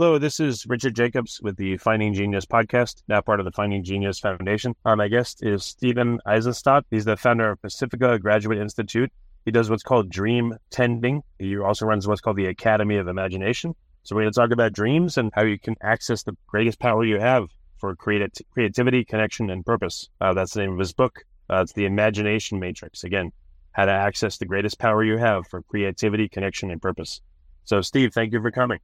[0.00, 3.84] Hello, this is Richard Jacobs with the Finding Genius podcast, now part of the Finding
[3.84, 4.74] Genius Foundation.
[4.82, 6.84] Uh, my guest is Stephen Aizenstat.
[6.90, 9.12] He's the founder of Pacifica Graduate Institute.
[9.44, 11.22] He does what's called dream tending.
[11.38, 13.74] He also runs what's called the Academy of Imagination.
[14.04, 17.04] So we're going to talk about dreams and how you can access the greatest power
[17.04, 20.08] you have for creati- creativity, connection, and purpose.
[20.18, 21.24] Uh, that's the name of his book.
[21.50, 23.04] Uh, it's the Imagination Matrix.
[23.04, 23.32] Again,
[23.72, 27.20] how to access the greatest power you have for creativity, connection, and purpose.
[27.64, 28.78] So, Steve, thank you for coming.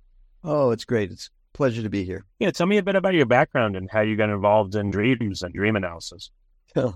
[0.49, 1.11] Oh, it's great.
[1.11, 2.25] It's a pleasure to be here.
[2.39, 5.43] Yeah, tell me a bit about your background and how you got involved in dreams
[5.43, 6.31] and dream analysis.
[6.77, 6.93] Yeah,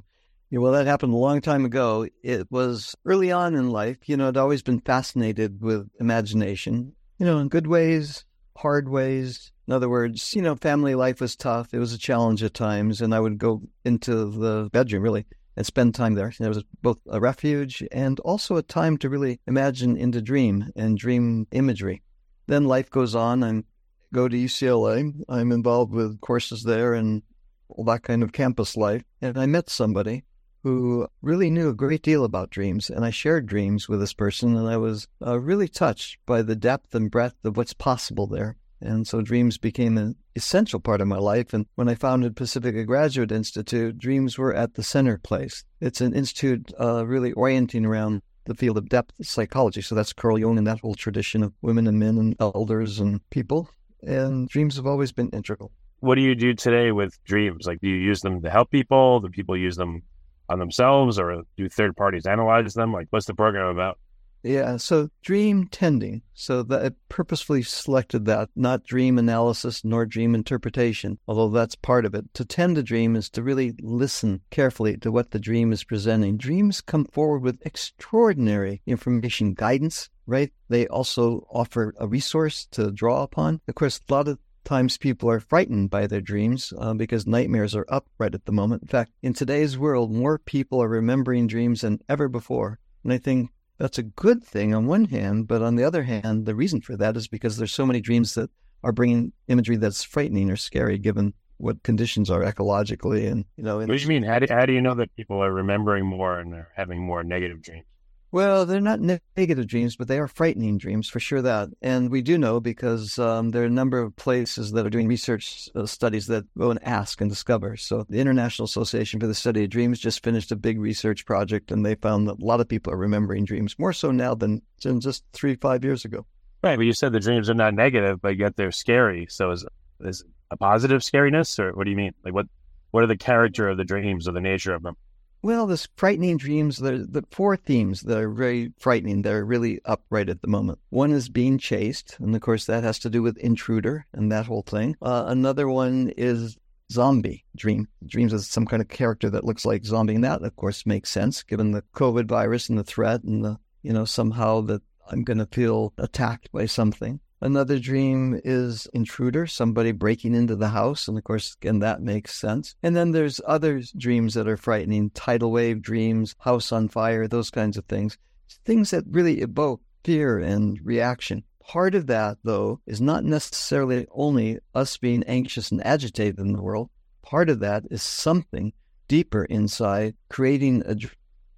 [0.53, 2.07] well, that happened a long time ago.
[2.23, 4.09] It was early on in life.
[4.09, 8.25] You know, I'd always been fascinated with imagination, you know, in good ways,
[8.57, 9.51] hard ways.
[9.67, 11.75] In other words, you know, family life was tough.
[11.75, 13.01] It was a challenge at times.
[13.01, 15.27] And I would go into the bedroom, really,
[15.57, 16.33] and spend time there.
[16.39, 20.97] It was both a refuge and also a time to really imagine into dream and
[20.97, 22.03] dream imagery.
[22.51, 23.45] Then life goes on.
[23.45, 23.65] I'm
[24.12, 25.15] go to UCLA.
[25.29, 27.23] I'm involved with courses there and
[27.69, 29.05] all that kind of campus life.
[29.23, 30.25] And I met somebody
[30.65, 32.91] who really knew a great deal about dreams.
[32.91, 36.57] And I shared dreams with this person, and I was uh, really touched by the
[36.57, 38.57] depth and breadth of what's possible there.
[38.81, 41.55] And so dreams became an essential part of my life.
[41.55, 45.64] And when I founded Pacifica Graduate Institute, dreams were at the center place.
[45.81, 49.83] It's an institute uh, really orienting around the field of depth psychology.
[49.83, 53.20] So that's Carl Jung and that whole tradition of women and men and elders and
[53.30, 53.68] people.
[54.02, 55.73] And dreams have always been integral.
[56.01, 57.67] What do you do today with dreams?
[57.67, 59.20] Like, do you use them to help people?
[59.20, 60.02] Do people use them
[60.48, 62.92] on themselves or do third parties analyze them?
[62.92, 63.98] Like, what's the program about?
[64.42, 66.23] Yeah, so dream tending.
[66.33, 72.06] So that I purposefully selected that, not dream analysis nor dream interpretation, although that's part
[72.06, 72.33] of it.
[72.34, 76.39] To tend a dream is to really listen carefully to what the dream is presenting.
[76.39, 80.50] Dreams come forward with extraordinary information guidance, right?
[80.70, 83.61] They also offer a resource to draw upon.
[83.68, 87.74] Of course, a lot of times people are frightened by their dreams uh, because nightmares
[87.74, 88.83] are up right at the moment.
[88.83, 92.79] In fact, in today's world, more people are remembering dreams than ever before.
[93.05, 93.50] And I think
[93.80, 96.96] that's a good thing on one hand, but on the other hand, the reason for
[96.98, 98.51] that is because there's so many dreams that
[98.85, 103.79] are bringing imagery that's frightening or scary given what conditions are ecologically and you know
[103.79, 104.23] What do you mean?
[104.23, 107.24] How do, how do you know that people are remembering more and are having more
[107.24, 107.86] negative dreams?
[108.33, 111.42] Well, they're not negative dreams, but they are frightening dreams for sure.
[111.42, 114.91] That, and we do know because um, there are a number of places that are
[114.91, 117.77] doing research uh, studies that go and ask and discover.
[117.77, 121.73] So, the International Association for the Study of Dreams just finished a big research project,
[121.73, 124.62] and they found that a lot of people are remembering dreams more so now than,
[124.79, 126.24] just three, five years ago.
[126.62, 129.26] Right, but you said the dreams are not negative, but yet they're scary.
[129.29, 129.67] So is
[130.00, 132.12] is a positive scariness, or what do you mean?
[132.25, 132.47] Like what
[132.91, 134.97] what are the character of the dreams or the nature of them?
[135.43, 139.23] Well, this frightening dreams, are the four themes that are very frightening.
[139.23, 140.81] They're really up right at the moment.
[140.90, 144.44] One is being chased, and of course that has to do with intruder and that
[144.44, 144.96] whole thing.
[145.00, 146.58] Uh, another one is
[146.93, 147.88] zombie dream.
[148.05, 151.08] Dreams of some kind of character that looks like zombie, and that of course makes
[151.08, 155.25] sense given the COVID virus and the threat, and the you know somehow that I'm
[155.25, 157.19] going to feel attacked by something.
[157.43, 161.08] Another dream is intruder, somebody breaking into the house.
[161.08, 162.75] And of course, again, that makes sense.
[162.82, 167.50] And then there's other dreams that are frightening tidal wave dreams, house on fire, those
[167.50, 168.19] kinds of things.
[168.64, 171.44] Things that really evoke fear and reaction.
[171.62, 176.62] Part of that, though, is not necessarily only us being anxious and agitated in the
[176.62, 176.90] world.
[177.23, 178.73] Part of that is something
[179.08, 180.96] deeper inside, creating a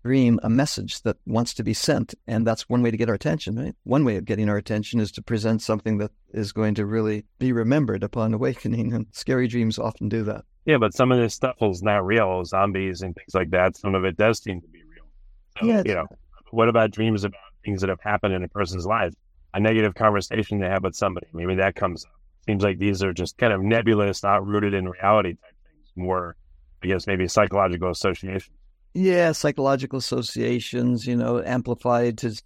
[0.03, 2.15] dream a message that wants to be sent.
[2.27, 3.75] And that's one way to get our attention, right?
[3.85, 7.25] One way of getting our attention is to present something that is going to really
[7.39, 8.93] be remembered upon awakening.
[8.93, 10.45] And scary dreams often do that.
[10.65, 12.45] Yeah, but some of this stuff is not real.
[12.45, 13.77] Zombies and things like that.
[13.77, 15.05] Some of it does seem to be real.
[15.61, 16.07] So, Yeah, you know,
[16.51, 19.15] what about dreams about things that have happened in a person's life?
[19.55, 21.27] A negative conversation they have with somebody.
[21.33, 22.13] Maybe that comes up.
[22.47, 25.93] Seems like these are just kind of nebulous, not rooted in reality type things.
[25.95, 26.37] More,
[26.83, 28.55] I guess, maybe psychological association.
[28.95, 32.41] Yeah, psychological associations, you know, amplified to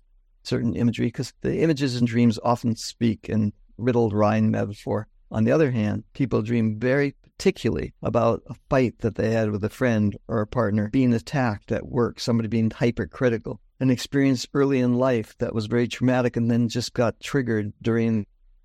[0.44, 5.08] certain imagery because the images in dreams often speak in riddled rhyme metaphor.
[5.30, 9.64] On the other hand, people dream very particularly about a fight that they had with
[9.64, 14.78] a friend or a partner, being attacked at work, somebody being hypercritical, an experience early
[14.78, 18.24] in life that was very traumatic and then just got triggered during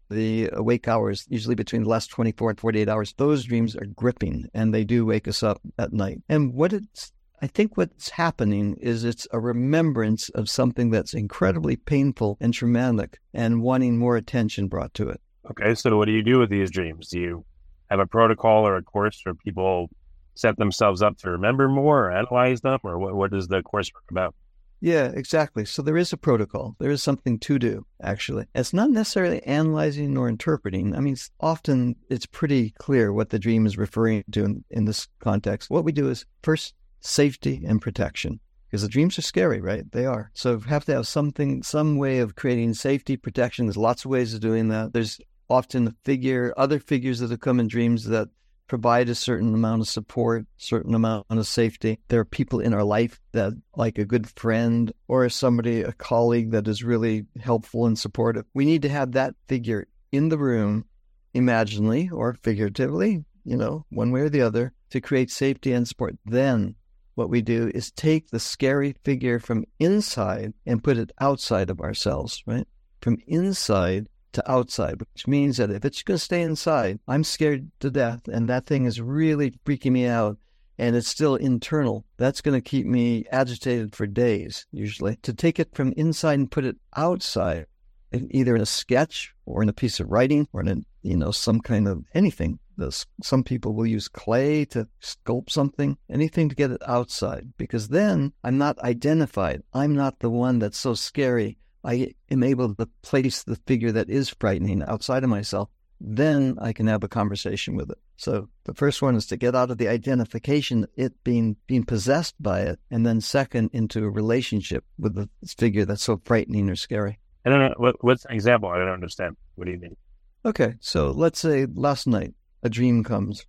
[0.09, 3.13] the awake hours, usually between the last 24 and 48 hours.
[3.17, 6.21] Those dreams are gripping and they do wake us up at night.
[6.29, 7.11] And what it's
[7.43, 13.19] I think what's happening is it's a remembrance of something that's incredibly painful and traumatic
[13.33, 15.19] and wanting more attention brought to it.
[15.49, 17.07] Okay, so what do you do with these dreams?
[17.07, 17.45] Do you
[17.89, 19.89] have a protocol or a course where people
[20.35, 23.91] set themselves up to remember more or analyze them, or what, what is the course
[23.91, 24.35] work about?
[24.79, 25.65] Yeah, exactly.
[25.65, 26.75] So there is a protocol.
[26.79, 28.45] There is something to do, actually.
[28.55, 30.95] It's not necessarily analyzing or interpreting.
[30.95, 35.07] I mean, often it's pretty clear what the dream is referring to in, in this
[35.19, 35.69] context.
[35.69, 38.39] What we do is first safety and protection
[38.71, 39.91] because the dreams are scary, right?
[39.91, 40.31] They are.
[40.33, 43.65] So we have to have something, some way of creating safety, protection.
[43.65, 44.93] There's lots of ways of doing that.
[44.93, 45.19] There's
[45.49, 48.29] often a figure, other figures that have come in dreams that
[48.67, 51.99] provide a certain amount of support, certain amount of safety.
[52.07, 56.51] There are people in our life that, like a good friend or somebody, a colleague
[56.51, 58.45] that is really helpful and supportive.
[58.53, 60.85] We need to have that figure in the room,
[61.33, 66.15] imaginally or figuratively, you know, one way or the other, to create safety and support.
[66.25, 66.75] Then
[67.15, 71.81] what we do is take the scary figure from inside and put it outside of
[71.81, 72.67] ourselves, right?
[73.01, 77.71] From inside to outside, which means that if it's going to stay inside, I'm scared
[77.81, 80.37] to death and that thing is really freaking me out
[80.81, 85.15] and it's still internal, that's going to keep me agitated for days, usually.
[85.17, 87.67] To take it from inside and put it outside,
[88.11, 91.29] either in a sketch or in a piece of writing or in a, you know,
[91.29, 93.05] some kind of anything, this.
[93.23, 98.33] Some people will use clay to sculpt something, anything to get it outside, because then
[98.43, 99.61] I'm not identified.
[99.73, 101.57] I'm not the one that's so scary.
[101.83, 105.69] I am able to place the figure that is frightening outside of myself.
[105.99, 107.97] Then I can have a conversation with it.
[108.17, 112.35] So the first one is to get out of the identification, it being being possessed
[112.39, 116.75] by it, and then second into a relationship with the figure that's so frightening or
[116.75, 117.19] scary.
[117.45, 117.73] I don't know.
[117.77, 118.69] What, what's an example?
[118.69, 119.37] I don't understand.
[119.55, 119.95] What do you mean?
[120.43, 123.45] Okay, so let's say last night a dream comes.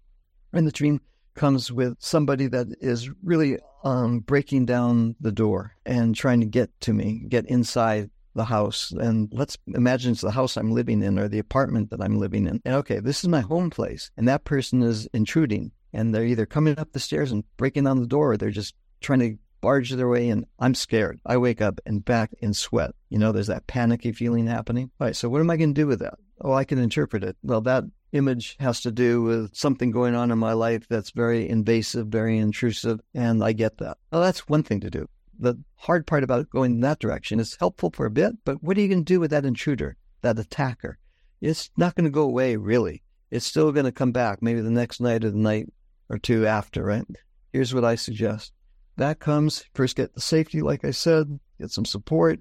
[0.53, 1.01] And the dream
[1.35, 6.71] comes with somebody that is really um, breaking down the door and trying to get
[6.83, 8.93] to me, get inside the house.
[8.93, 12.47] And let's imagine it's the house I'm living in or the apartment that I'm living
[12.47, 12.61] in.
[12.65, 14.11] And okay, this is my home place.
[14.17, 15.73] And that person is intruding.
[15.93, 18.75] And they're either coming up the stairs and breaking down the door or they're just
[19.01, 20.47] trying to barge their way in.
[20.59, 21.21] I'm scared.
[21.25, 22.93] I wake up and back in sweat.
[23.11, 24.91] You know, there's that panicky feeling happening.
[25.01, 26.15] All right, so what am I going to do with that?
[26.41, 27.37] Oh, I can interpret it.
[27.43, 31.49] Well, that image has to do with something going on in my life that's very
[31.49, 33.97] invasive, very intrusive, and I get that.
[34.11, 35.09] Well, that's one thing to do.
[35.39, 38.77] The hard part about going in that direction is helpful for a bit, but what
[38.77, 40.99] are you going to do with that intruder, that attacker?
[41.41, 43.03] It's not going to go away, really.
[43.31, 45.73] It's still going to come back, maybe the next night or the night
[46.09, 47.05] or two after, right?
[47.53, 48.53] Here's what I suggest.
[48.97, 52.41] That comes, first get the safety, like I said, get some support,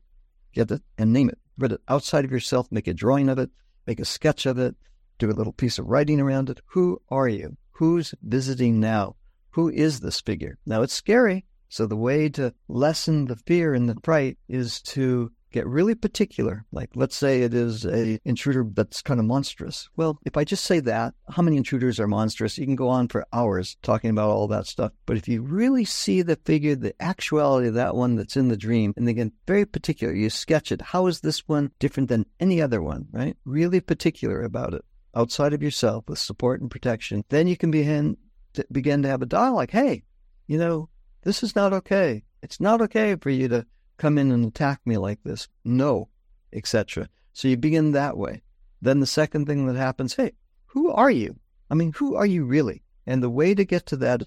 [0.53, 1.39] get it, and name it.
[1.57, 3.49] Read it outside of yourself, make a drawing of it,
[3.87, 4.75] make a sketch of it,
[5.17, 6.61] do a little piece of writing around it.
[6.67, 7.57] Who are you?
[7.73, 9.15] Who's visiting now?
[9.51, 10.57] Who is this figure?
[10.65, 11.45] Now it's scary.
[11.69, 16.65] So the way to lessen the fear and the fright is to get really particular.
[16.71, 19.89] Like, let's say it is a intruder that's kind of monstrous.
[19.95, 22.57] Well, if I just say that, how many intruders are monstrous?
[22.57, 24.91] You can go on for hours talking about all that stuff.
[25.05, 28.57] But if you really see the figure, the actuality of that one that's in the
[28.57, 30.81] dream, and again, very particular, you sketch it.
[30.81, 33.35] How is this one different than any other one, right?
[33.45, 38.17] Really particular about it outside of yourself with support and protection, then you can begin
[38.53, 39.71] to, begin to have a dialogue.
[39.71, 40.03] Hey,
[40.47, 40.89] you know,
[41.23, 42.23] this is not okay.
[42.41, 43.65] It's not okay for you to
[43.97, 45.47] come in and attack me like this.
[45.63, 46.09] No,
[46.53, 47.07] etc.
[47.33, 48.41] So you begin that way.
[48.81, 50.31] Then the second thing that happens, hey,
[50.65, 51.39] who are you?
[51.69, 52.83] I mean, who are you really?
[53.05, 54.23] And the way to get to that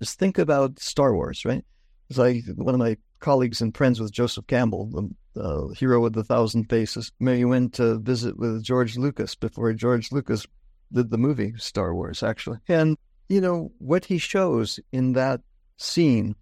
[0.00, 1.64] is think about Star Wars, right?
[2.10, 6.14] It's like one of my colleagues and friends with Joseph Campbell, the uh, hero with
[6.14, 7.12] the thousand faces.
[7.20, 10.46] Mary went to visit with George Lucas before George Lucas
[10.92, 12.58] did the movie Star Wars, actually.
[12.68, 12.96] And,
[13.28, 15.40] you know, what he shows in that
[15.76, 16.36] scene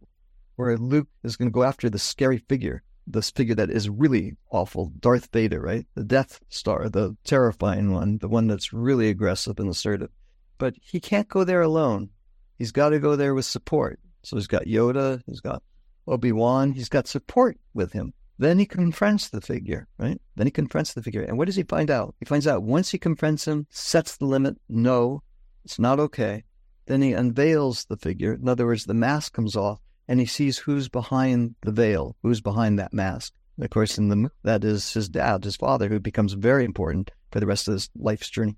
[0.57, 4.37] where Luke is going to go after the scary figure, this figure that is really
[4.51, 5.87] awful, Darth Vader, right?
[5.95, 10.11] The Death Star, the terrifying one, the one that's really aggressive and assertive.
[10.59, 12.11] But he can't go there alone.
[12.59, 13.99] He's got to go there with support.
[14.23, 15.63] So he's got Yoda, he's got
[16.07, 18.13] Obi Wan, he's got support with him.
[18.43, 20.21] Then he confronts the figure, right?
[20.35, 21.23] Then he confronts the figure.
[21.23, 22.17] And what does he find out?
[22.19, 25.23] He finds out once he confronts him, sets the limit, no,
[25.65, 26.43] it's not okay.
[26.87, 28.33] Then he unveils the figure.
[28.33, 32.41] In other words, the mask comes off and he sees who's behind the veil, who's
[32.41, 33.33] behind that mask.
[33.61, 37.39] Of course, in the that is his dad, his father, who becomes very important for
[37.39, 38.57] the rest of his life's journey.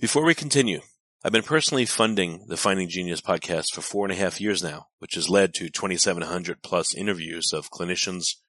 [0.00, 0.80] Before we continue,
[1.22, 4.86] I've been personally funding the Finding Genius podcast for four and a half years now,
[5.00, 8.36] which has led to 2,700 plus interviews of clinicians,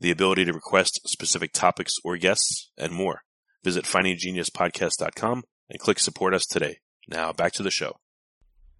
[0.00, 3.22] the ability to request specific topics or guests, and more.
[3.62, 6.78] Visit findinggeniuspodcast.com and click support us today.
[7.08, 7.96] Now back to the show.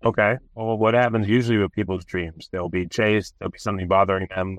[0.05, 0.37] Okay.
[0.55, 2.49] Well, what happens usually with people's dreams?
[2.51, 3.35] They'll be chased.
[3.39, 4.59] There'll be something bothering them.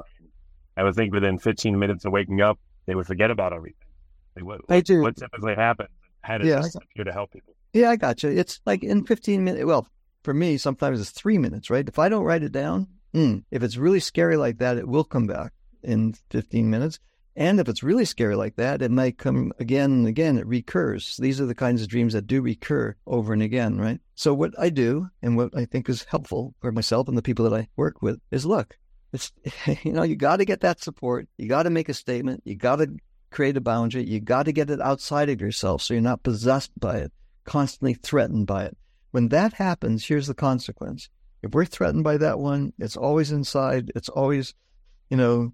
[0.78, 3.88] I would think within 15 minutes of waking up, they would forget about everything.
[4.36, 5.02] Like what, they do.
[5.02, 5.90] What typically happens?
[6.22, 7.56] How does Yeah, this appear to help people?
[7.74, 8.30] Yeah, I got you.
[8.30, 9.66] It's like in 15 minutes.
[9.66, 9.88] Well,
[10.24, 11.88] for me, sometimes it's three minutes, right?
[11.88, 15.04] If I don't write it down, mm, if it's really scary like that, it will
[15.04, 17.00] come back in 15 minutes.
[17.36, 20.38] And if it's really scary like that, it might come again and again.
[20.38, 21.16] It recurs.
[21.18, 24.02] These are the kinds of dreams that do recur over and again, right?
[24.16, 27.50] So what I do and what I think is helpful for myself and the people
[27.50, 28.78] that I work with is look,
[29.14, 29.32] it's,
[29.84, 31.28] you know, you got to get that support.
[31.38, 32.44] You got to make a statement.
[32.44, 32.98] You got to
[33.32, 34.04] create a boundary.
[34.04, 37.14] You got to get it outside of yourself so you're not possessed by it,
[37.46, 38.78] constantly threatened by it.
[39.12, 41.10] When that happens, here's the consequence.
[41.42, 43.92] If we're threatened by that one, it's always inside.
[43.96, 44.54] It's always,
[45.10, 45.54] you know,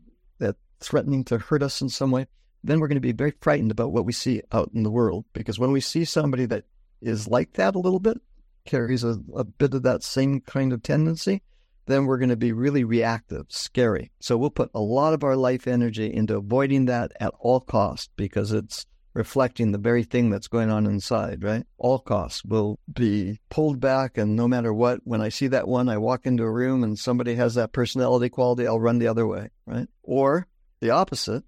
[0.80, 2.28] threatening to hurt us in some way.
[2.64, 5.26] Then we're going to be very frightened about what we see out in the world.
[5.34, 6.66] Because when we see somebody that
[7.02, 8.20] is like that a little bit,
[8.66, 11.42] carries a, a bit of that same kind of tendency,
[11.88, 14.12] then we're going to be really reactive, scary.
[14.20, 18.10] So we'll put a lot of our life energy into avoiding that at all costs
[18.16, 21.66] because it's reflecting the very thing that's going on inside, right?
[21.80, 24.18] All costs will be pulled back.
[24.18, 27.00] And no matter what, when I see that one, I walk into a room and
[27.00, 29.88] somebody has that personality quality, I'll run the other way, right?
[30.04, 30.46] Or
[30.80, 31.44] the opposite,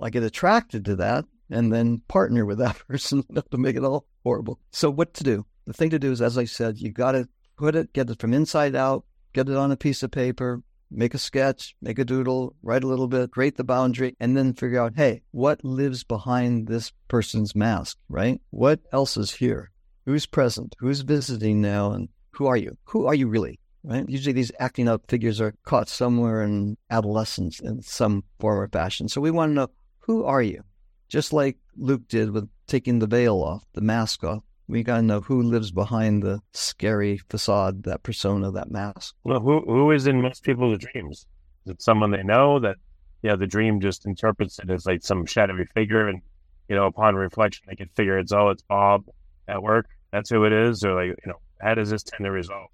[0.00, 4.06] I get attracted to that and then partner with that person to make it all
[4.22, 4.60] horrible.
[4.70, 5.46] So what to do?
[5.66, 8.20] The thing to do is, as I said, you got to put it, get it
[8.20, 12.04] from inside out, get it on a piece of paper, make a sketch, make a
[12.04, 16.04] doodle, write a little bit, create the boundary, and then figure out, hey, what lives
[16.04, 18.40] behind this person's mask, right?
[18.50, 19.70] What else is here?
[20.06, 20.76] Who's present?
[20.78, 21.92] Who's visiting now?
[21.92, 22.76] And who are you?
[22.86, 23.58] Who are you really?
[23.84, 24.08] Right?
[24.08, 29.08] Usually these acting out figures are caught somewhere in adolescence in some form or fashion.
[29.08, 30.62] So we want to know who are you?
[31.08, 34.42] Just like Luke did with taking the veil off, the mask off.
[34.68, 39.14] We got to know who lives behind the scary facade, that persona, that mask.
[39.22, 41.26] Well, who who is in most people's dreams?
[41.66, 42.76] Is it someone they know that,
[43.22, 46.22] know, the dream just interprets it as like some shadowy figure, and
[46.68, 49.04] you know, upon reflection, they can figure it's oh, it's Bob
[49.46, 49.86] at work.
[50.12, 52.70] That's who it is, or like you know, how does this tend to resolve?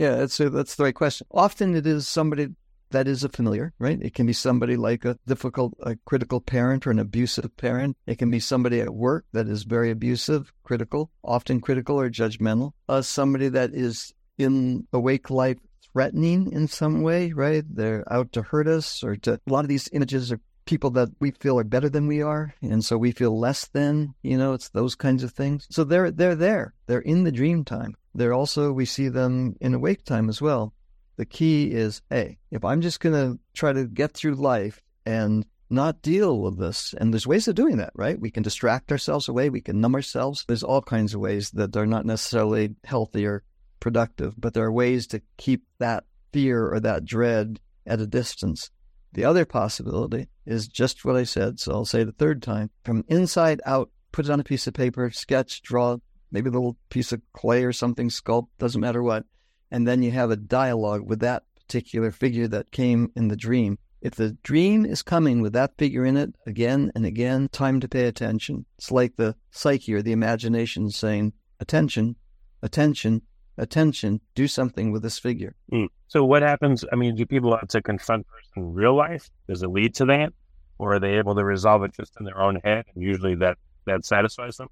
[0.00, 1.26] Yeah, that's a, that's the right question.
[1.30, 2.48] Often it is somebody
[2.90, 4.00] that is a familiar, right?
[4.00, 7.98] It can be somebody like a difficult, a critical parent or an abusive parent.
[8.06, 12.72] It can be somebody at work that is very abusive, critical, often critical or judgmental.
[12.88, 15.58] Uh, somebody that is in awake life
[15.92, 17.64] threatening in some way, right?
[17.68, 20.40] They're out to hurt us or to, a lot of these images are
[20.70, 24.14] people that we feel are better than we are and so we feel less than
[24.22, 25.66] you know it's those kinds of things.
[25.68, 26.74] So they're they're there.
[26.86, 27.96] They're in the dream time.
[28.14, 30.72] They're also we see them in awake time as well.
[31.16, 35.44] The key is hey if i'm just going to try to get through life and
[35.70, 38.20] not deal with this and there's ways of doing that right?
[38.20, 39.50] We can distract ourselves away.
[39.50, 40.44] We can numb ourselves.
[40.46, 43.42] There's all kinds of ways that are not necessarily healthy or
[43.80, 48.70] productive but there are ways to keep that fear or that dread at a distance.
[49.12, 52.70] The other possibility is just what I said, so I'll say it a third time.
[52.84, 55.98] From inside out, put it on a piece of paper, sketch, draw,
[56.30, 59.24] maybe a little piece of clay or something, sculpt, doesn't matter what.
[59.70, 63.78] And then you have a dialogue with that particular figure that came in the dream.
[64.00, 67.88] If the dream is coming with that figure in it again and again, time to
[67.88, 68.64] pay attention.
[68.78, 72.16] It's like the psyche or the imagination saying, attention,
[72.62, 73.22] attention,
[73.60, 75.54] attention, do something with this figure.
[75.72, 75.88] Mm.
[76.08, 76.84] So what happens?
[76.92, 78.26] I mean, do people have to confront
[78.56, 79.30] in real life?
[79.46, 80.32] Does it lead to that,
[80.78, 82.86] or are they able to resolve it just in their own head?
[82.94, 84.68] And usually that that satisfies them.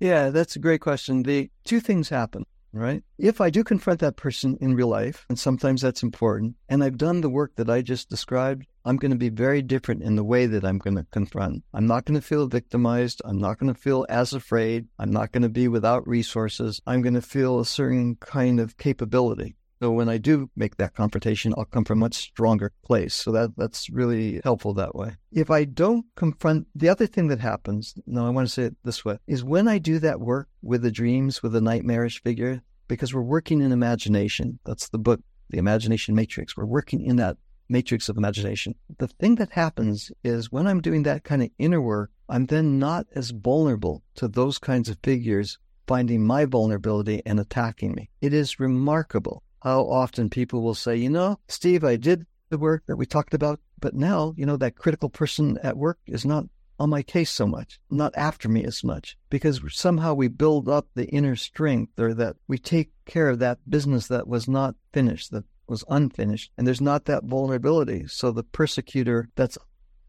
[0.00, 1.22] Yeah, that's a great question.
[1.22, 3.02] The two things happen, right?
[3.18, 6.96] If I do confront that person in real life, and sometimes that's important, and I've
[6.96, 10.24] done the work that I just described, I'm going to be very different in the
[10.24, 11.62] way that I'm going to confront.
[11.72, 13.22] I'm not going to feel victimized.
[13.24, 14.86] I'm not going to feel as afraid.
[14.98, 16.80] I'm not going to be without resources.
[16.86, 20.94] I'm going to feel a certain kind of capability So when I do make that
[20.94, 23.14] confrontation, I'll come from a much stronger place.
[23.14, 25.16] So that that's really helpful that way.
[25.32, 28.76] If I don't confront the other thing that happens, no, I want to say it
[28.84, 32.62] this way, is when I do that work with the dreams, with the nightmarish figure,
[32.86, 34.60] because we're working in imagination.
[34.64, 35.20] That's the book,
[35.50, 36.56] The Imagination Matrix.
[36.56, 38.76] We're working in that matrix of imagination.
[38.98, 42.78] The thing that happens is when I'm doing that kind of inner work, I'm then
[42.78, 45.58] not as vulnerable to those kinds of figures
[45.88, 48.10] finding my vulnerability and attacking me.
[48.20, 52.82] It is remarkable how often people will say, you know, Steve, I did the work
[52.86, 56.46] that we talked about, but now, you know, that critical person at work is not
[56.80, 60.88] on my case so much, not after me as much, because somehow we build up
[60.94, 65.30] the inner strength or that we take care of that business that was not finished,
[65.30, 68.04] that was unfinished, and there's not that vulnerability.
[68.08, 69.56] So the persecutor that's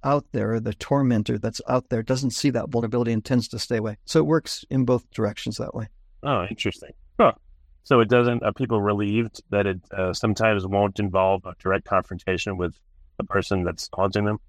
[0.03, 3.77] out there, the tormentor that's out there, doesn't see that vulnerability and tends to stay
[3.77, 3.97] away.
[4.05, 5.89] So it works in both directions that way.
[6.23, 6.91] Oh, interesting.
[7.19, 7.33] Huh.
[7.83, 8.43] So it doesn't.
[8.43, 12.75] Are people relieved that it uh, sometimes won't involve a direct confrontation with
[13.17, 14.39] the person that's haunting them?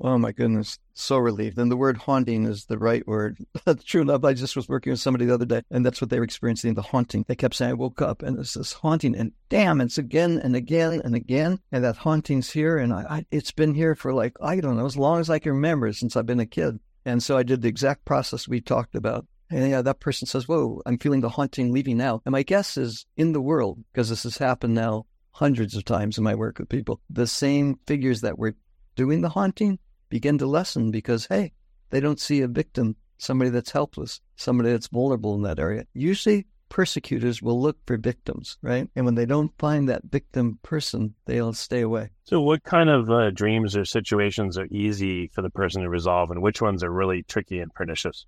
[0.00, 1.56] Oh my goodness, so relieved.
[1.56, 3.38] And the word haunting is the right word.
[3.84, 4.24] True enough.
[4.24, 6.74] I just was working with somebody the other day, and that's what they were experiencing
[6.74, 7.24] the haunting.
[7.28, 10.56] They kept saying, I woke up and it's this haunting, and damn, it's again and
[10.56, 11.60] again and again.
[11.70, 14.86] And that haunting's here, and I, I, it's been here for like, I don't know,
[14.86, 16.80] as long as I can remember since I've been a kid.
[17.04, 19.26] And so I did the exact process we talked about.
[19.54, 22.20] And yeah, that person says, Whoa, I'm feeling the haunting leaving now.
[22.26, 26.18] And my guess is in the world, because this has happened now hundreds of times
[26.18, 28.56] in my work with people, the same figures that were
[28.96, 31.52] doing the haunting begin to lessen because, hey,
[31.90, 35.84] they don't see a victim, somebody that's helpless, somebody that's vulnerable in that area.
[35.94, 38.88] Usually, persecutors will look for victims, right?
[38.96, 42.10] And when they don't find that victim person, they'll stay away.
[42.24, 46.32] So, what kind of uh, dreams or situations are easy for the person to resolve,
[46.32, 48.26] and which ones are really tricky and pernicious?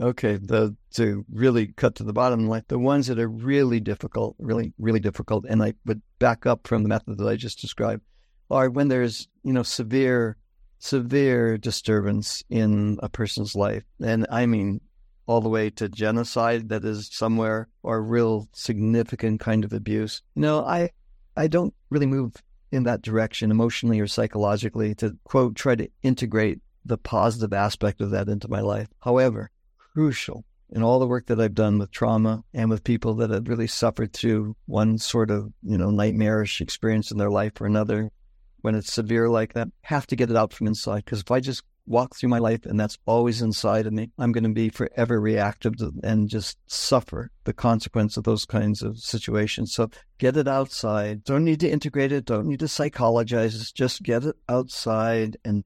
[0.00, 4.36] Okay, the to really cut to the bottom line, the ones that are really difficult,
[4.38, 8.02] really, really difficult, and I would back up from the method that I just described,
[8.50, 10.36] are when there's you know severe
[10.78, 13.84] severe disturbance in a person's life.
[14.00, 14.80] And I mean,
[15.26, 20.22] all the way to genocide that is somewhere or real significant kind of abuse.
[20.34, 20.90] No, I,
[21.36, 22.34] I don't really move
[22.70, 28.10] in that direction emotionally or psychologically to quote, try to integrate the positive aspect of
[28.10, 28.88] that into my life.
[29.00, 29.50] However,
[29.98, 33.48] crucial in all the work that I've done with trauma and with people that have
[33.48, 38.12] really suffered through one sort of, you know, nightmarish experience in their life or another,
[38.60, 41.04] when it's severe like that, have to get it out from inside.
[41.04, 44.30] Because if I just walk through my life and that's always inside of me, I'm
[44.30, 49.74] going to be forever reactive and just suffer the consequence of those kinds of situations.
[49.74, 51.24] So get it outside.
[51.24, 52.26] Don't need to integrate it.
[52.26, 53.72] Don't need to psychologize.
[53.72, 55.64] Just get it outside and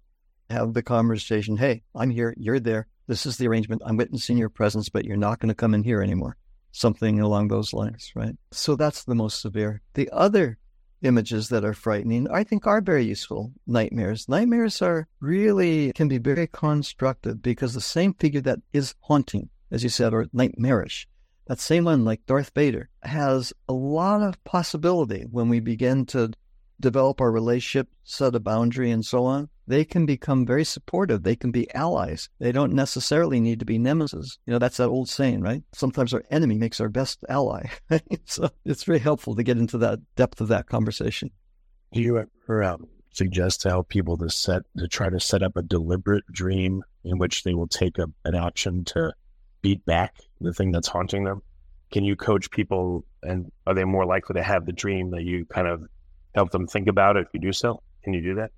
[0.48, 1.58] have the conversation.
[1.58, 2.32] Hey, I'm here.
[2.38, 2.86] You're there.
[3.12, 3.82] This is the arrangement.
[3.84, 6.38] I'm witnessing your presence, but you're not going to come in here anymore.
[6.70, 8.34] Something along those lines, right?
[8.52, 9.82] So that's the most severe.
[9.92, 10.56] The other
[11.02, 14.30] images that are frightening, I think are very useful nightmares.
[14.30, 19.82] Nightmares are really can be very constructive because the same figure that is haunting, as
[19.82, 21.06] you said, or nightmarish,
[21.48, 26.32] that same one, like Darth Vader, has a lot of possibility when we begin to
[26.80, 31.22] develop our relationship, set a boundary, and so on, they can become very supportive.
[31.22, 32.28] They can be allies.
[32.38, 34.38] They don't necessarily need to be nemesis.
[34.46, 35.62] You know, that's that old saying, right?
[35.72, 37.66] Sometimes our enemy makes our best ally.
[38.24, 41.30] so it's very helpful to get into that depth of that conversation.
[41.92, 45.56] Do you ever um, suggest to help people to set to try to set up
[45.56, 49.12] a deliberate dream in which they will take a, an action to
[49.60, 51.42] beat back the thing that's haunting them?
[51.92, 55.44] Can you coach people, and are they more likely to have the dream that you
[55.44, 55.86] kind of
[56.34, 57.82] help them think about it if you do so?
[58.02, 58.50] Can you do that?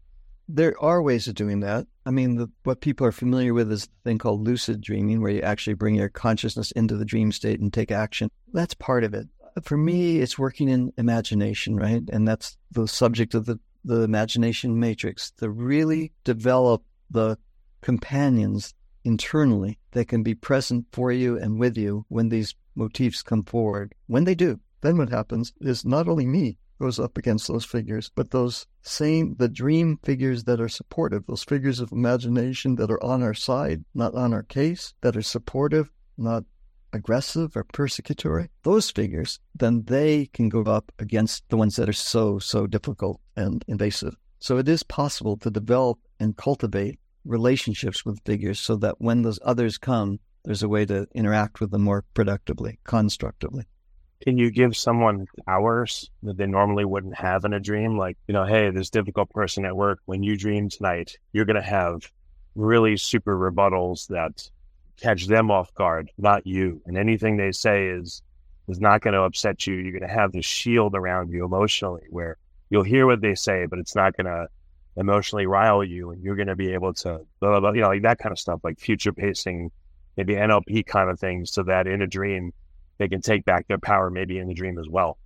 [0.49, 1.87] There are ways of doing that.
[2.05, 5.33] I mean, the, what people are familiar with is the thing called lucid dreaming, where
[5.33, 8.31] you actually bring your consciousness into the dream state and take action.
[8.53, 9.29] That's part of it.
[9.63, 12.03] For me, it's working in imagination, right?
[12.13, 17.39] And that's the subject of the, the imagination matrix to really develop the
[17.81, 23.45] companions internally that can be present for you and with you when these motifs come
[23.45, 23.95] forward.
[24.09, 28.11] When they do, then what happens is not only me, goes up against those figures.
[28.15, 33.03] But those same, the dream figures that are supportive, those figures of imagination that are
[33.03, 36.45] on our side, not on our case, that are supportive, not
[36.93, 41.93] aggressive or persecutory, those figures, then they can go up against the ones that are
[41.93, 44.15] so, so difficult and invasive.
[44.39, 49.41] So it is possible to develop and cultivate relationships with figures so that when those
[49.45, 53.65] others come, there's a way to interact with them more productively, constructively.
[54.25, 57.99] Can you give someone hours that they normally wouldn't have in a dream?
[57.99, 61.57] Like, you know, hey, this difficult person at work, when you dream tonight, you're going
[61.57, 62.11] to have
[62.55, 64.49] really super rebuttals that
[64.97, 66.81] catch them off guard, not you.
[66.87, 68.23] And anything they say is
[68.67, 69.75] is not going to upset you.
[69.75, 72.39] You're going to have this shield around you emotionally where
[72.71, 74.49] you'll hear what they say, but it's not going to
[74.97, 77.89] emotionally rile you and you're going to be able to, blah, blah, blah, you know,
[77.89, 79.71] like that kind of stuff, like future pacing,
[80.17, 82.55] maybe NLP kind of things, so that in a dream,
[82.99, 85.19] they can take back their power maybe in the dream as well.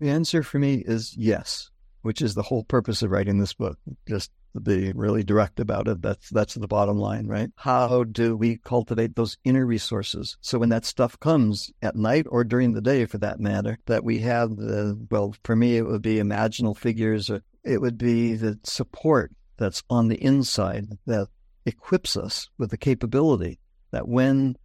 [0.00, 1.70] The answer for me is yes,
[2.02, 3.78] which is the whole purpose of writing this book.
[4.06, 4.30] Just
[4.62, 6.02] be really direct about it.
[6.02, 7.50] That's that's the bottom line, right?
[7.56, 12.44] How do we cultivate those inner resources so when that stuff comes at night or
[12.44, 16.02] during the day, for that matter, that we have the well, for me, it would
[16.02, 17.30] be imaginal figures.
[17.30, 21.28] Or it would be the support that's on the inside that
[21.64, 23.58] equips us with the capability
[23.90, 24.56] that when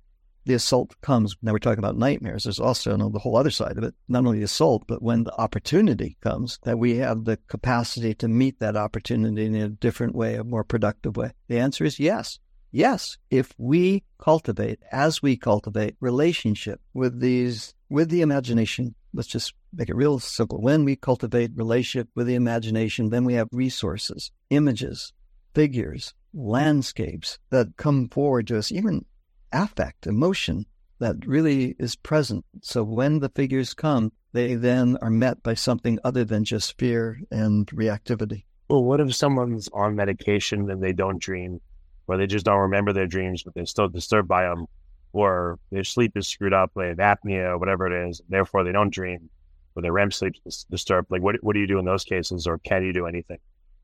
[0.45, 2.43] the assault comes, now we're talking about nightmares.
[2.43, 5.01] There's also you know, the whole other side of it, not only the assault, but
[5.01, 9.69] when the opportunity comes, that we have the capacity to meet that opportunity in a
[9.69, 11.32] different way, a more productive way.
[11.47, 12.39] The answer is yes.
[12.71, 19.54] Yes, if we cultivate, as we cultivate relationship with these, with the imagination, let's just
[19.73, 20.62] make it real simple.
[20.62, 25.12] When we cultivate relationship with the imagination, then we have resources, images,
[25.54, 29.06] figures, landscapes that come forward to us, even
[29.54, 30.66] affect, emotion
[31.00, 32.46] that really is present.
[32.62, 37.20] So when the figures come, they then are met by something other than just fear
[37.32, 38.44] and reactivity.
[38.70, 41.60] Well, what if someone's on medication and they don't dream,
[42.08, 44.68] or they just don't remember their dreams, but they're still disturbed by them,
[45.12, 48.72] or their sleep is screwed up, they have apnea, or whatever it is, therefore they
[48.72, 49.30] don't dream,
[49.76, 51.12] or their REM sleep is disturbed?
[51.12, 53.40] Like, what, what do you do in those cases, or can you do anything?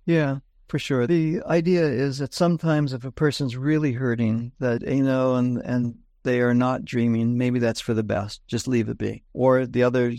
[0.06, 1.08] Yeah, for sure.
[1.08, 5.96] The idea is that sometimes if a person's really hurting, that you know, and and
[6.24, 8.42] they are not dreaming, maybe that's for the best.
[8.48, 9.24] Just leave it be.
[9.34, 10.14] Or the other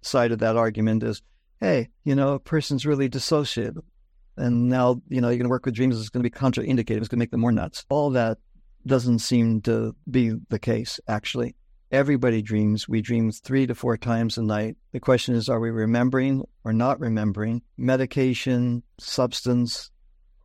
[0.00, 1.22] side of that argument is,
[1.60, 3.78] hey, you know, a person's really dissociated,
[4.36, 5.98] and now you know you're going to work with dreams.
[5.98, 6.98] It's going to be contraindicated.
[6.98, 7.84] It's going to make them more nuts.
[7.88, 8.38] All that
[8.86, 11.54] doesn't seem to be the case, actually.
[11.92, 12.88] Everybody dreams.
[12.88, 14.78] We dream three to four times a night.
[14.92, 17.60] The question is, are we remembering or not remembering?
[17.76, 19.90] Medication, substance,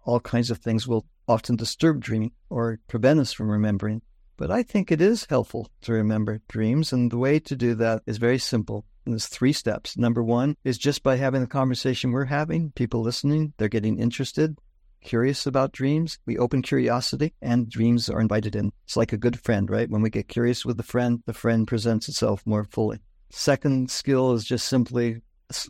[0.04, 4.02] all kinds of things will often disturb dreaming or prevent us from remembering.
[4.36, 6.92] But I think it is helpful to remember dreams.
[6.92, 8.84] And the way to do that is very simple.
[9.06, 9.98] And there's three steps.
[9.98, 14.58] Number one is just by having the conversation we're having, people listening, they're getting interested
[15.02, 18.72] curious about dreams, we open curiosity and dreams are invited in.
[18.86, 19.90] It's like a good friend, right?
[19.90, 23.00] When we get curious with the friend, the friend presents itself more fully.
[23.30, 25.22] Second skill is just simply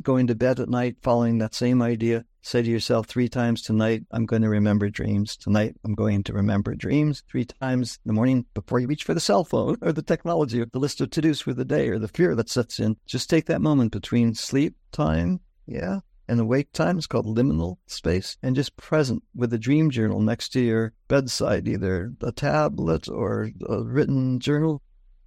[0.02, 2.26] going to bed at night, following that same idea.
[2.42, 5.36] Say to yourself three times tonight, I'm going to remember dreams.
[5.36, 7.24] Tonight, I'm going to remember dreams.
[7.30, 10.62] Three times in the morning before you reach for the cell phone or the technology
[10.62, 12.96] or the list of to dos for the day or the fear that sets in.
[13.06, 18.38] Just take that moment between sleep time, yeah, and awake time is called liminal space,
[18.44, 23.52] and just present with a dream journal next to your bedside, either a tablet or
[23.68, 24.82] a written journal,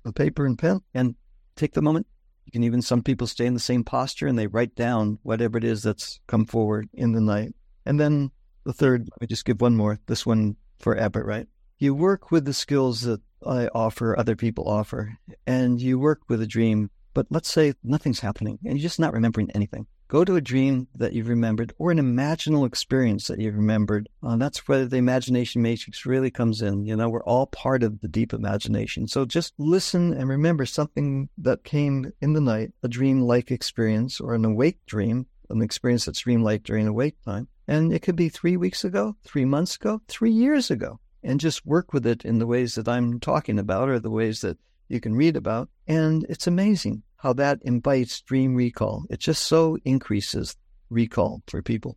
[0.04, 1.14] a paper and pen, and
[1.56, 2.06] take the moment.
[2.46, 5.58] You can even, some people stay in the same posture and they write down whatever
[5.58, 7.54] it is that's come forward in the night.
[7.86, 8.30] And then
[8.64, 11.46] the third, let me just give one more, this one forever, right?
[11.78, 16.42] You work with the skills that I offer, other people offer, and you work with
[16.42, 19.86] a dream, but let's say nothing's happening and you're just not remembering anything.
[20.10, 24.08] Go to a dream that you've remembered or an imaginal experience that you've remembered.
[24.24, 26.84] Uh, that's where the imagination matrix really comes in.
[26.84, 29.06] You know, we're all part of the deep imagination.
[29.06, 34.20] So just listen and remember something that came in the night, a dream like experience
[34.20, 37.46] or an awake dream, an experience that's dream like during awake time.
[37.68, 40.98] And it could be three weeks ago, three months ago, three years ago.
[41.22, 44.40] And just work with it in the ways that I'm talking about or the ways
[44.40, 45.68] that you can read about.
[45.86, 49.04] And it's amazing how that invites dream recall.
[49.10, 50.56] It just so increases
[50.88, 51.96] recall for people.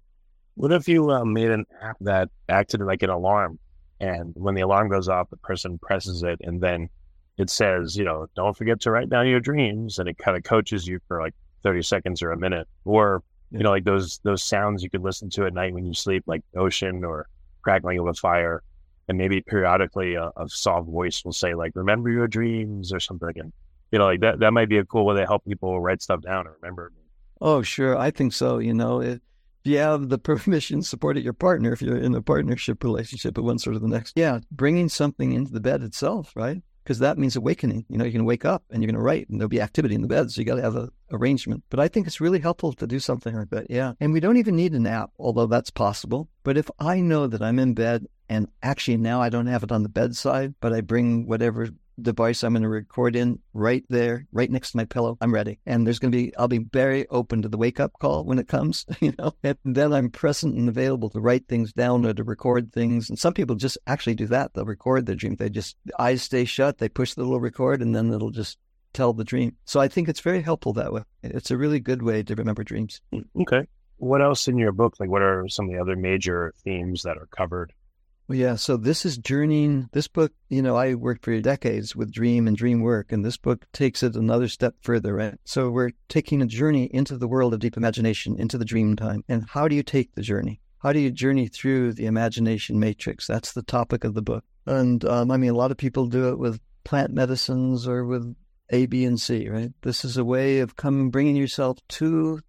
[0.56, 3.58] What if you uh, made an app that acted like an alarm?
[4.00, 6.90] And when the alarm goes off, the person presses it and then
[7.38, 9.98] it says, you know, don't forget to write down your dreams.
[9.98, 11.34] And it kind of coaches you for like
[11.64, 12.68] 30 seconds or a minute.
[12.84, 15.94] Or, you know, like those those sounds you could listen to at night when you
[15.94, 17.28] sleep, like ocean or
[17.62, 18.62] crackling of a fire.
[19.08, 23.34] And maybe periodically a, a soft voice will say, like, remember your dreams or something.
[23.36, 23.52] And
[23.94, 26.22] you know, like that, that might be a cool way to help people write stuff
[26.22, 26.92] down and remember.
[27.40, 27.96] Oh, sure.
[27.96, 28.58] I think so.
[28.58, 29.20] You know, if
[29.64, 33.44] you have the permission support of your partner, if you're in a partnership relationship at
[33.44, 36.64] one sort of the next, yeah, bringing something into the bed itself, right?
[36.84, 37.86] Because that means awakening.
[37.88, 39.94] You know, you can wake up and you're going to write and there'll be activity
[39.94, 40.32] in the bed.
[40.32, 41.64] So you got to have an arrangement.
[41.70, 43.68] But I think it's really helpful to do something like that.
[43.70, 43.94] Yeah.
[44.00, 46.30] And we don't even need an app, although that's possible.
[46.42, 49.72] But if I know that I'm in bed and actually now I don't have it
[49.72, 51.70] on the bedside, but I bring whatever
[52.02, 55.18] device I'm going to record in right there, right next to my pillow.
[55.22, 55.60] I'm ready.
[55.66, 58.40] And there's going to be, I'll be very open to the wake up call when
[58.40, 62.14] it comes, you know, and then I'm present and available to write things down or
[62.14, 63.10] to record things.
[63.10, 64.54] And some people just actually do that.
[64.54, 65.36] They'll record their dream.
[65.36, 66.78] They just, eyes stay shut.
[66.78, 68.58] They push the little record and then it'll just
[68.94, 69.56] tell the dream.
[69.66, 71.04] So I think it's very helpful that way.
[71.24, 73.02] It's a really good way to remember dreams.
[73.14, 73.68] Mm, okay.
[73.98, 74.96] What else in your book?
[75.00, 77.74] Like, what are some of the other major themes that are covered?
[78.28, 78.56] Well, yeah.
[78.56, 79.90] So this is journeying.
[79.92, 83.38] This book, you know, I worked for decades with dream and dream work, and this
[83.38, 85.14] book takes it another step further.
[85.14, 85.36] Right.
[85.46, 89.24] So we're taking a journey into the world of deep imagination, into the dream time.
[89.28, 90.62] And how do you take the journey?
[90.80, 93.28] How do you journey through the imagination matrix?
[93.28, 94.44] That's the topic of the book.
[94.66, 98.36] And um, I mean, a lot of people do it with plant medicines or with
[98.70, 99.72] A, B, and C, right?
[99.82, 102.40] This is a way of coming, bringing yourself to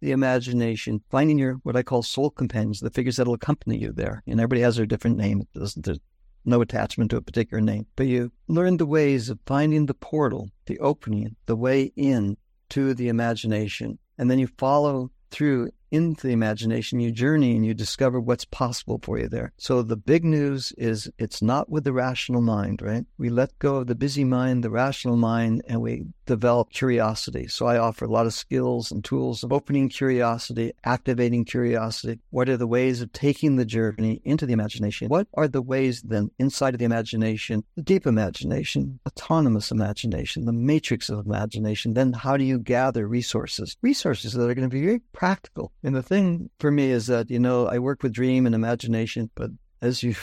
[0.00, 4.22] the imagination, finding your what I call soul companions, the figures that'll accompany you there.
[4.26, 5.46] And everybody has their different name.
[5.54, 6.00] There's, there's
[6.44, 10.50] no attachment to a particular name, but you learn the ways of finding the portal,
[10.66, 12.36] the opening, the way in
[12.70, 17.74] to the imagination, and then you follow through into the imagination, you journey and you
[17.74, 19.52] discover what's possible for you there.
[19.56, 23.04] So the big news is it's not with the rational mind, right?
[23.16, 27.48] We let go of the busy mind, the rational mind, and we develop curiosity.
[27.48, 32.20] So I offer a lot of skills and tools of opening curiosity, activating curiosity.
[32.30, 35.08] What are the ways of taking the journey into the imagination?
[35.08, 40.52] What are the ways then inside of the imagination, the deep imagination, autonomous imagination, the
[40.52, 41.94] matrix of imagination?
[41.94, 43.76] Then how do you gather resources?
[43.82, 47.30] Resources that are going to be very practical and the thing for me is that,
[47.30, 50.14] you know, I work with dream and imagination, but as you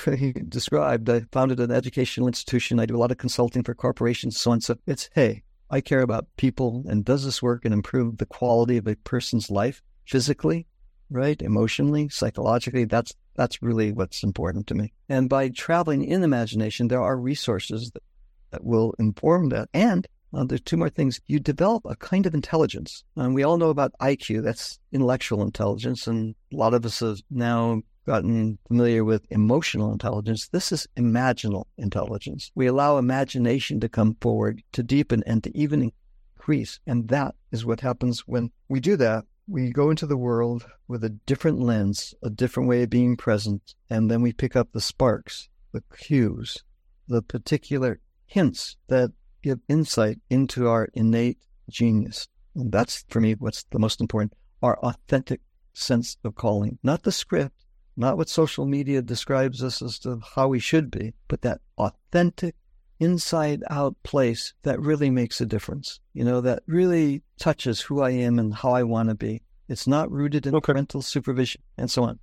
[0.50, 2.80] described, I founded an educational institution.
[2.80, 4.62] I do a lot of consulting for corporations, so on.
[4.62, 5.44] So it's, hey,
[5.76, 9.52] I care about people and does this work and improve the quality of a person's
[9.52, 10.68] life physically,
[11.10, 11.42] right?
[11.42, 12.86] Emotionally, psychologically.
[12.86, 14.94] That's that's really what's important to me.
[15.10, 18.04] And by traveling in imagination, there are resources that,
[18.52, 19.68] that will inform that.
[19.74, 21.20] And uh, there's two more things.
[21.28, 23.04] You develop a kind of intelligence.
[23.18, 26.08] And we all know about IQ, that's intellectual intelligence.
[26.08, 30.48] And a lot of us have now gotten familiar with emotional intelligence.
[30.48, 32.52] This is imaginal intelligence.
[32.56, 35.92] We allow imagination to come forward, to deepen, and to even
[36.38, 36.80] increase.
[36.86, 39.26] And that is what happens when we do that.
[39.48, 43.76] We go into the world with a different lens, a different way of being present,
[43.90, 46.64] and then we pick up the sparks, the cues,
[47.08, 49.12] the particular hints that
[49.44, 51.38] give insight into our innate
[51.70, 52.28] genius.
[52.56, 55.42] And that's, for me, what's the most important our authentic
[55.74, 57.65] sense of calling, not the script,
[57.98, 62.56] not what social media describes us as to how we should be, but that authentic,
[63.00, 68.12] inside out place that really makes a difference, you know, that really touches who I
[68.12, 69.42] am and how I want to be.
[69.68, 70.74] It's not rooted in okay.
[70.74, 72.20] parental supervision and so on.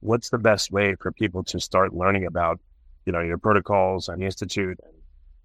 [0.00, 2.60] What's the best way for people to start learning about,
[3.06, 4.94] you know, your protocols and the institute and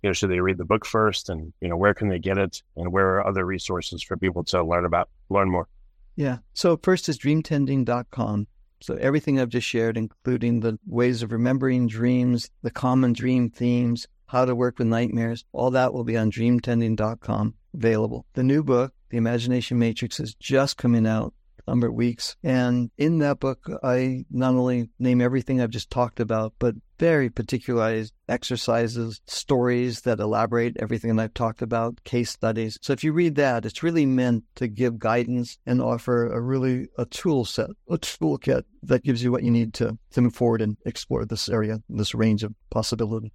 [0.04, 2.38] you know, should they read the book first and, you know, where can they get
[2.38, 5.68] it and where are other resources for people to learn about, learn more?
[6.16, 6.38] Yeah.
[6.54, 8.46] So first is dreamtending.com.
[8.86, 14.08] So everything I've just shared, including the ways of remembering dreams, the common dream themes,
[14.28, 18.28] how to work with nightmares, all that will be on dreamtending.com available.
[18.34, 21.34] The new book, The Imagination Matrix, is just coming out
[21.68, 22.36] number of weeks.
[22.44, 27.30] And in that book, I not only name everything I've just talked about, but very
[27.30, 32.78] particularized exercises, stories that elaborate everything that I've talked about, case studies.
[32.82, 36.88] So if you read that, it's really meant to give guidance and offer a really
[36.98, 40.62] a tool set, a toolkit that gives you what you need to, to move forward
[40.62, 43.32] and explore this area, this range of possibility.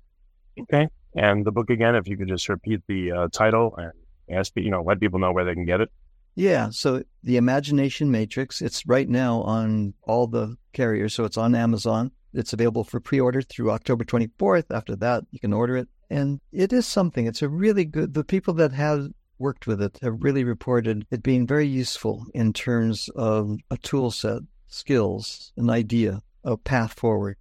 [0.61, 0.89] Okay.
[1.15, 3.93] And the book again, if you could just repeat the uh, title and
[4.31, 5.91] ask, you know, let people know where they can get it.
[6.37, 6.71] Yeah.
[6.71, 11.15] So the Imagination Matrix, it's right now on all the carriers.
[11.15, 12.13] So it's on Amazon.
[12.33, 14.67] It's available for pre order through October 24th.
[14.71, 15.89] After that, you can order it.
[16.11, 17.27] And it is something.
[17.27, 21.23] It's a really good, the people that have worked with it have really reported it
[21.23, 27.37] being very useful in terms of a tool set, skills, an idea, a path forward.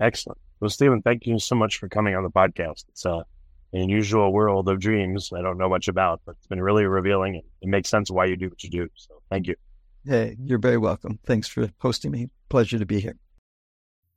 [0.00, 0.38] Excellent.
[0.60, 2.84] Well, Stephen, thank you so much for coming on the podcast.
[2.88, 3.22] It's uh,
[3.72, 7.34] an unusual world of dreams I don't know much about, but it's been really revealing.
[7.34, 8.88] And it makes sense why you do what you do.
[8.94, 9.56] So thank you.
[10.04, 11.18] Hey, you're very welcome.
[11.24, 12.28] Thanks for hosting me.
[12.48, 13.16] Pleasure to be here.